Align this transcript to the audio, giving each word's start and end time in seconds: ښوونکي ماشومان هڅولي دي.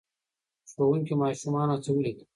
ښوونکي 0.71 1.13
ماشومان 1.23 1.67
هڅولي 1.73 2.11
دي. 2.17 2.23